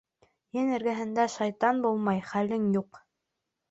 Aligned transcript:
Ен 0.61 0.71
эргәһендә 0.77 1.27
шайтан 1.35 1.85
булмай, 1.87 2.27
хәлең 2.35 2.69
юҡ! 2.83 3.05